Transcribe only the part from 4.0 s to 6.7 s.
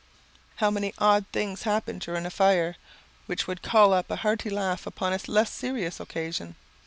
a hearty laugh upon a less serious occasion.